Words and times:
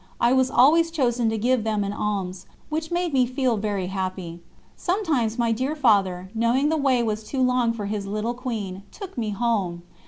I 0.19 0.33
was 0.33 0.49
always 0.49 0.89
chosen 0.89 1.29
to 1.29 1.37
give 1.37 1.63
them 1.63 1.83
an 1.83 1.93
alms, 1.93 2.47
which 2.69 2.89
made 2.89 3.13
me 3.13 3.27
feel 3.27 3.55
very 3.55 3.85
happy. 3.85 4.41
Sometimes, 4.75 5.37
my 5.37 5.51
dear 5.51 5.75
Father, 5.75 6.31
knowing 6.33 6.69
the 6.69 6.75
way 6.75 7.03
was 7.03 7.23
too 7.23 7.43
long 7.43 7.71
for 7.71 7.85
his 7.85 8.07
little 8.07 8.33
Queen, 8.33 8.81
took 8.91 9.15
me 9.15 9.29
home. 9.29 9.83